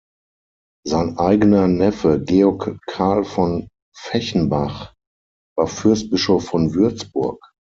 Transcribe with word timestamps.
Sein 0.83 1.19
eigener 1.19 1.67
Neffe 1.67 2.19
Georg 2.23 2.79
Karl 2.87 3.23
von 3.23 3.67
Fechenbach 3.95 4.95
war 5.55 5.67
Fürstbischof 5.67 6.43
von 6.43 6.73
Würzburg. 6.73 7.39